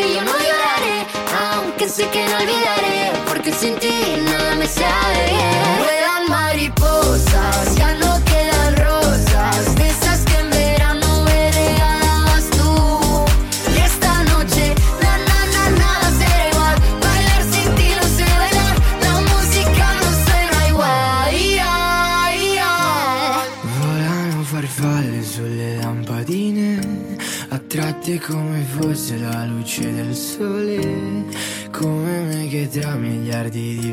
que 0.00 0.14
yo 0.14 0.22
no 0.24 0.32
lloraré, 0.32 1.06
aunque 1.52 1.88
sé 1.88 2.08
que 2.08 2.26
no 2.28 2.36
olvidaré, 2.38 3.12
porque 3.28 3.52
sin 3.52 3.76
ti 3.76 4.16
nada 4.24 4.54
me 4.56 4.66
sabe. 4.66 5.29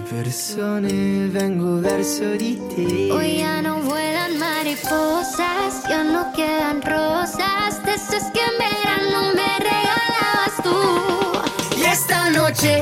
persone 0.10 1.28
vengo 1.28 1.80
verso 1.80 2.36
di 2.38 2.60
te. 2.70 3.12
Hoy 3.12 3.38
ya 3.40 3.62
no 3.62 3.82
vuelan 3.82 4.38
mariposas, 4.38 5.84
ya 5.90 6.04
no 6.04 6.32
quedan 6.34 6.82
rosas, 6.82 7.84
de 7.84 7.94
esas 7.94 8.32
que 8.32 8.40
en 8.40 8.58
verano 8.58 9.34
me 9.34 9.60
regalabas 9.60 10.64
tú. 10.64 11.78
Y 11.78 11.84
esta 11.84 12.30
noche 12.30 12.82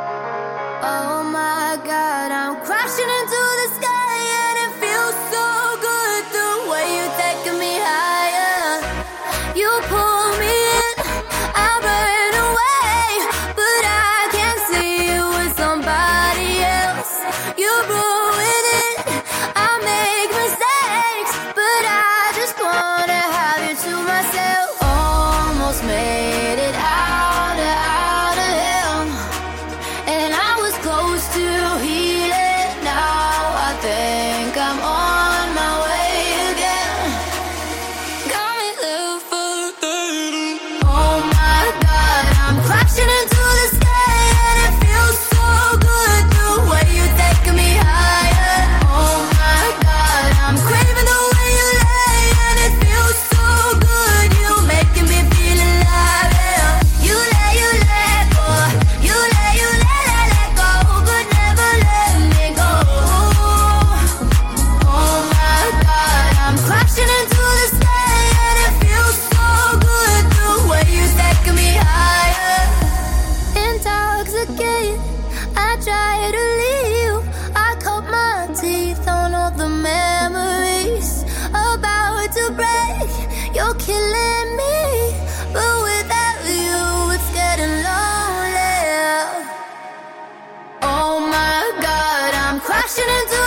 crashing 92.81 93.03
into 93.03 93.40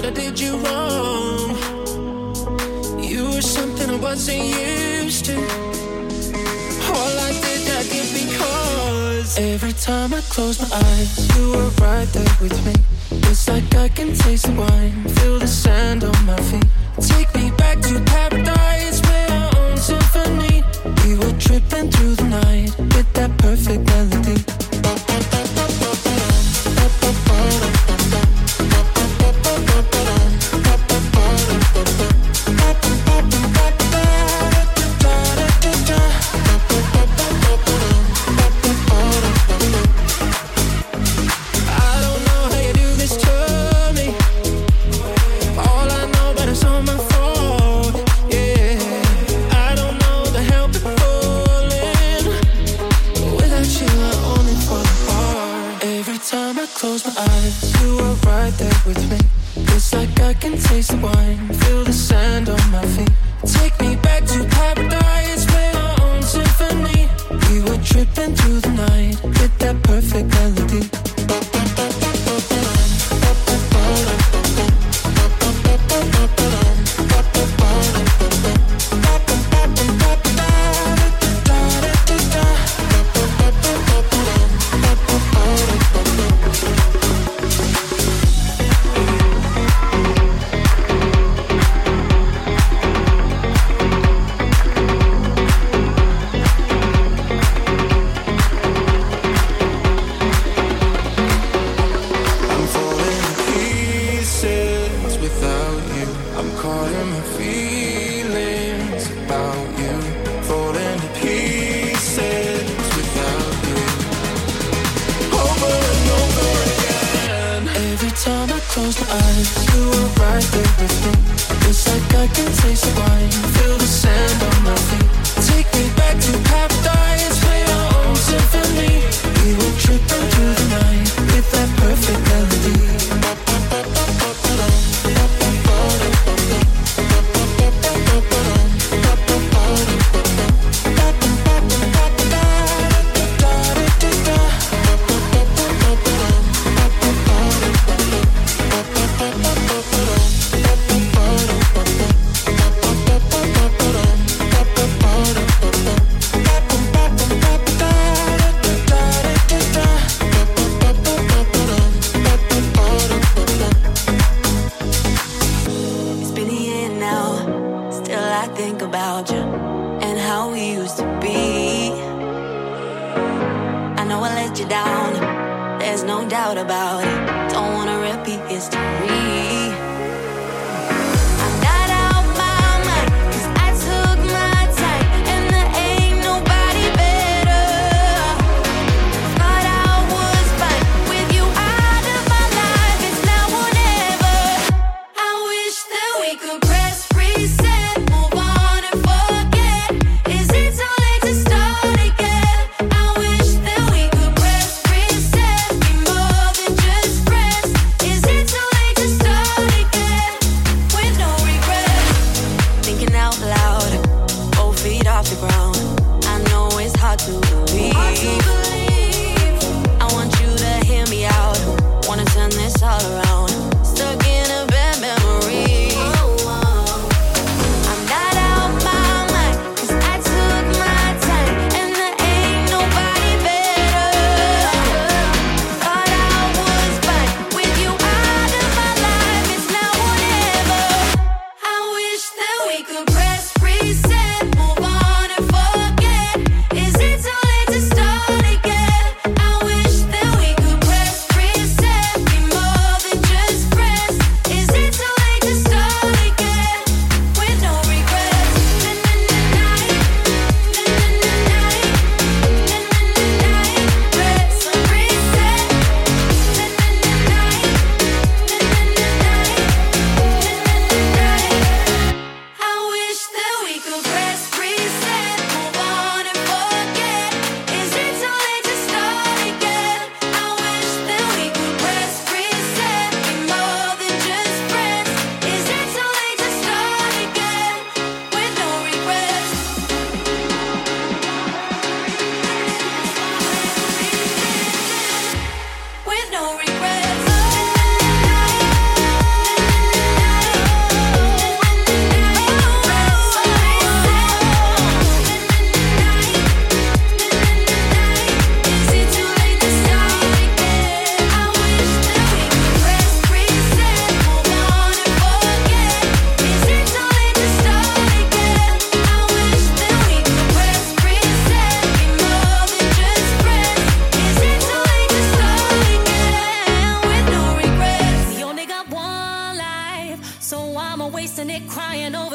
that 0.00 0.06
I 0.06 0.10
did 0.10 0.38
you 0.38 0.56
wrong. 0.58 1.56
You 3.02 3.24
were 3.32 3.42
something 3.42 3.90
I 3.90 3.96
wasn't 3.96 4.44
used 4.44 5.24
to. 5.26 5.36
All 6.94 7.14
I 7.28 7.32
did, 7.42 7.62
I 7.78 7.82
did 7.92 8.08
because 8.22 9.38
every 9.38 9.72
time 9.72 10.14
I 10.14 10.20
close 10.34 10.60
my 10.60 10.70
eyes, 10.72 11.36
you 11.36 11.50
were 11.50 11.70
right 11.82 12.08
there 12.12 12.36
with 12.40 12.58
me. 12.66 12.74
It's 13.28 13.48
like 13.48 13.74
I 13.74 13.88
can 13.88 14.14
taste 14.14 14.46
the 14.46 14.52
wine, 14.52 15.02
feel 15.16 15.38
the 15.40 15.48
sand 15.48 16.04
on 16.04 16.26
my 16.26 16.40
feet. 16.48 16.66
Take 17.00 17.34
me 17.34 17.50
back 17.56 17.80
to 17.80 18.00
paradise, 18.14 19.00
play 19.00 19.26
our 19.30 19.50
own 19.58 19.76
symphony. 19.76 20.62
We 21.04 21.18
were 21.18 21.36
tripping 21.40 21.90
through 21.90 22.14
the 22.14 22.28
night 22.42 22.70
with 22.94 23.12
that 23.14 23.36
perfect 23.38 23.84
melody. 23.86 24.47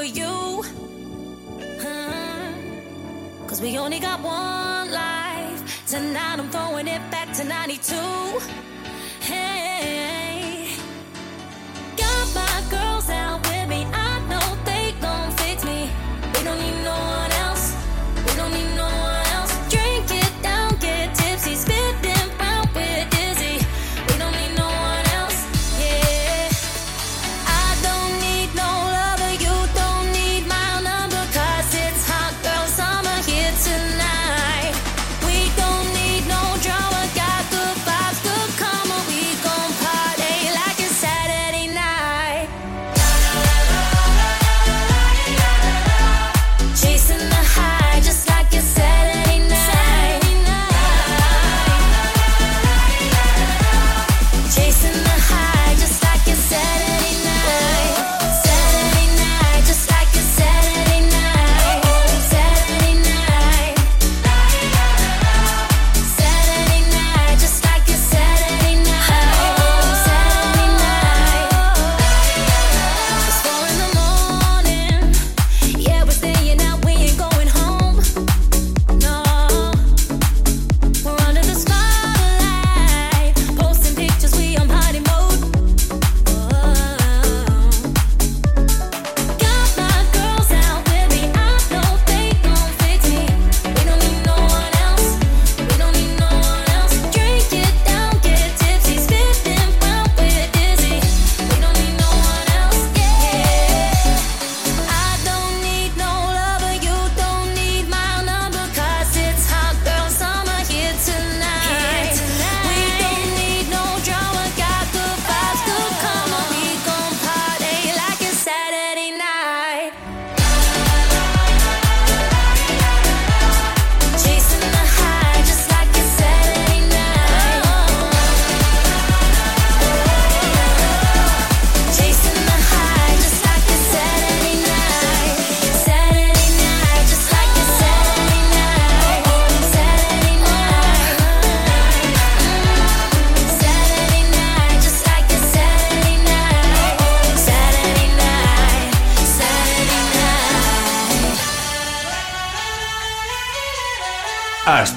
for 0.03 0.10
you. 0.10 0.63
Mm-hmm. 1.60 3.48
Cause 3.48 3.62
we 3.62 3.77
only 3.77 4.00
got 4.00 4.19
one 4.22 4.91
life. 4.91 5.86
Tonight 5.88 6.39
I'm 6.39 6.50
throwing 6.50 6.88
it 6.88 7.01
back 7.10 7.31
to 7.38 7.43
92. 7.45 8.73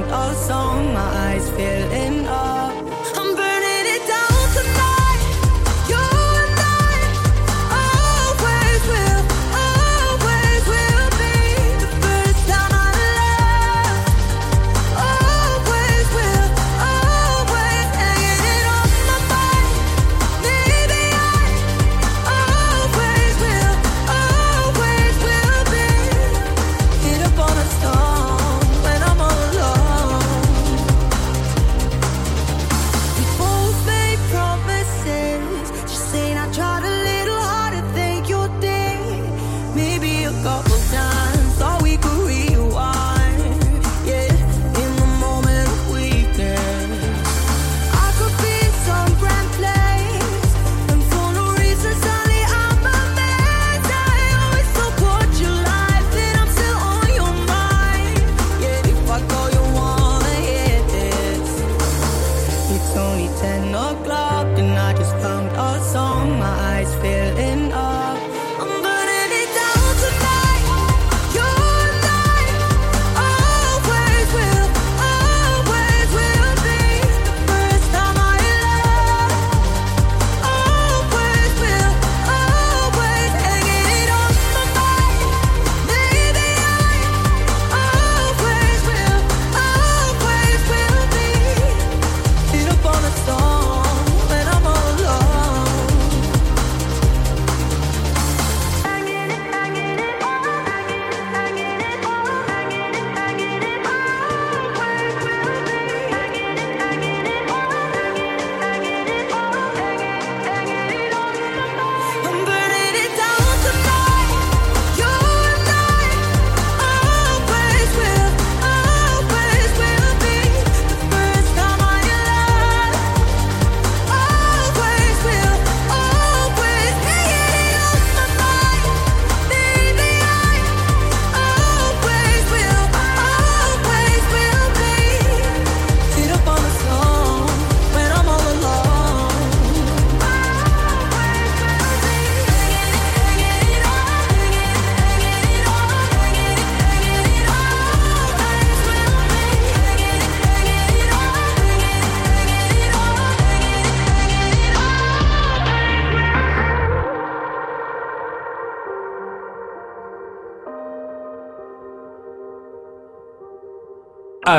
sing 0.00 0.10
a 0.10 0.14
oh, 0.14 0.32
song, 0.32 0.94
my 0.94 1.00
eyes 1.00 1.50
filling 1.50 2.26
up. 2.26 2.49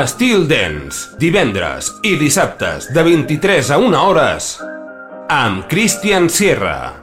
Estil 0.02 0.48
Dance, 0.50 1.12
divendres 1.14 1.92
i 2.02 2.16
dissabtes 2.18 2.88
de 2.90 3.02
23 3.06 3.68
a 3.70 3.76
1 3.78 3.98
hores 4.00 4.48
amb 5.30 5.68
Christian 5.70 6.26
Sierra. 6.26 6.96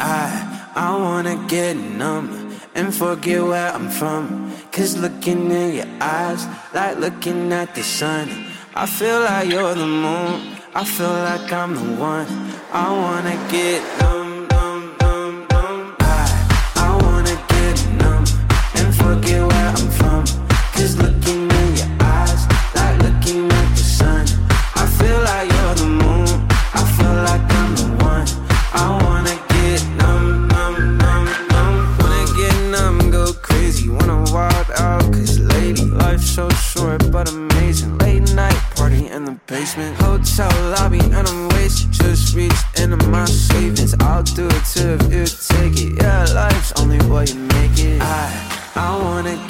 I, 0.00 0.26
I 0.74 0.88
wanna 0.98 1.36
get 1.46 1.76
numb 1.76 2.50
and 2.74 2.92
forget 2.92 3.40
where 3.44 3.70
I'm 3.70 3.88
from. 3.88 4.50
Cause 4.72 4.98
looking 4.98 5.52
in 5.52 5.74
your 5.76 5.90
eyes, 6.00 6.42
like 6.74 6.98
looking 6.98 7.52
at 7.52 7.76
the 7.76 7.84
sun. 7.84 8.26
I 8.74 8.86
feel 8.86 9.20
like 9.20 9.48
you're 9.52 9.74
the 9.74 9.86
moon, 9.86 10.58
I 10.74 10.84
feel 10.84 11.14
like 11.22 11.52
I'm 11.52 11.76
the 11.76 12.02
one. 12.02 12.26
I 12.72 12.90
wanna 12.90 13.38
get 13.48 13.78
numb, 14.00 14.48
numb, 14.48 14.96
numb, 14.98 15.48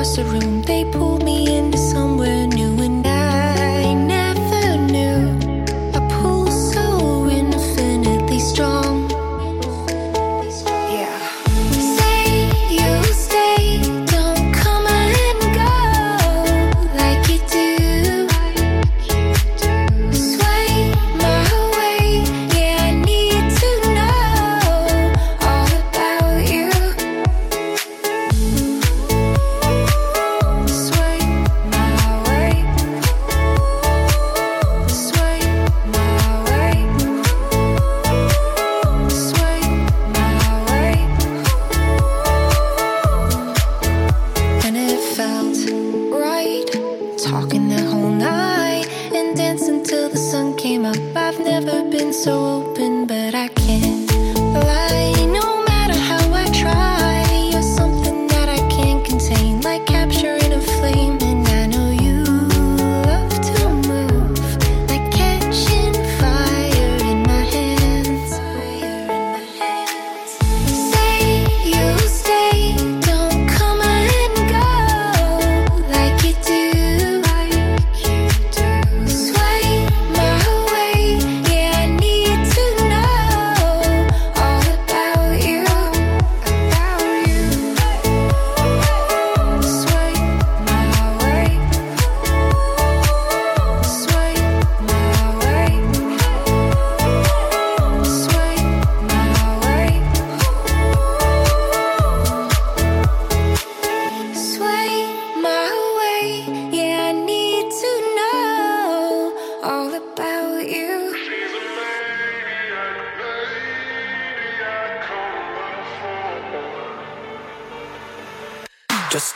across 0.00 0.16
the 0.16 0.24
room, 0.24 0.62
they 0.62 0.84
pulled 0.84 1.19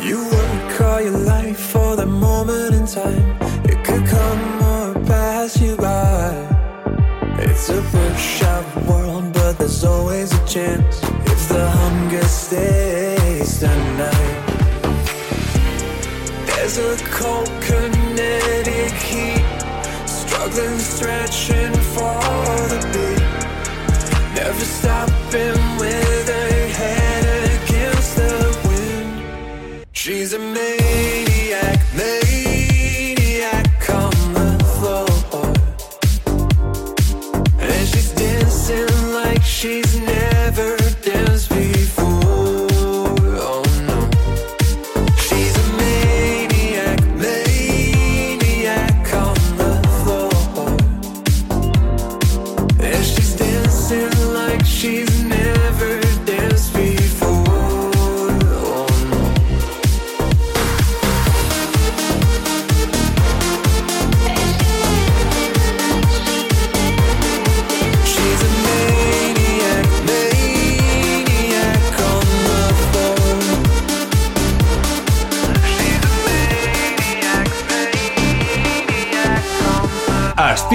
You 0.00 0.18
work 0.28 0.80
all 0.80 1.00
your 1.00 1.18
life 1.18 1.58
for 1.58 1.96
that 1.96 2.06
moment 2.06 2.74
in 2.74 2.86
time. 2.86 3.36
It 3.64 3.84
could 3.84 4.06
come 4.06 4.62
or 4.62 4.94
pass 5.06 5.60
you 5.60 5.76
by. 5.76 6.32
It's 7.38 7.68
a 7.70 7.80
push 7.82 8.42
up 8.42 8.66
world, 8.86 9.32
but 9.32 9.58
there's 9.58 9.84
always 9.84 10.32
a 10.32 10.46
chance 10.46 11.02
if 11.32 11.48
the 11.48 11.68
hunger 11.68 12.24
stays 12.24 13.60
tonight. 13.60 14.42
There's 16.46 16.78
a 16.78 16.96
cold 17.10 17.50
kinetic 17.62 18.92
heat, 19.10 19.44
struggling, 20.06 20.78
stretching 20.78 21.74
for 21.94 22.20
the 22.72 22.80
beat. 22.92 24.34
Never 24.34 24.64
stopping. 24.64 25.65
She's 30.06 30.34
amazing. 30.34 30.85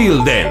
Till 0.02 0.24
then. 0.24 0.51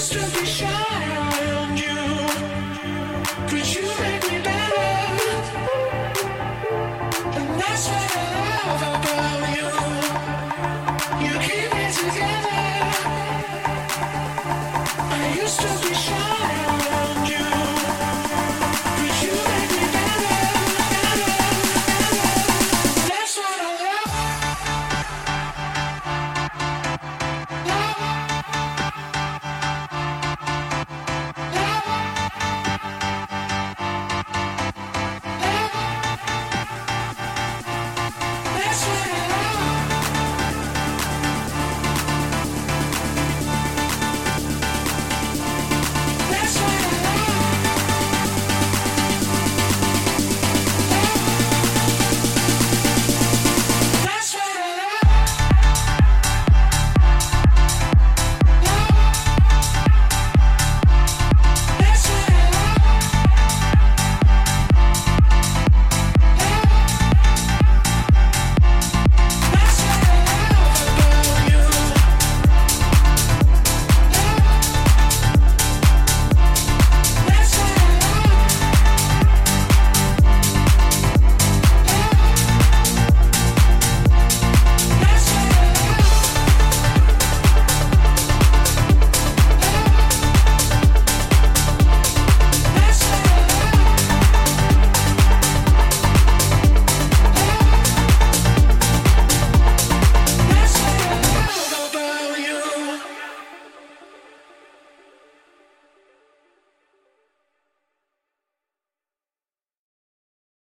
used 0.00 0.12
to 0.12 0.40
be 0.40 0.46
shy 0.46 0.66
around 1.14 1.78
you. 1.78 2.09